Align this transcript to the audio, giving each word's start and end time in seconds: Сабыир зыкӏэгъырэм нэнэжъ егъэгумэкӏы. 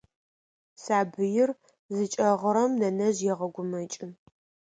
Сабыир 0.83 1.49
зыкӏэгъырэм 1.95 2.71
нэнэжъ 2.79 3.19
егъэгумэкӏы. 3.31 4.07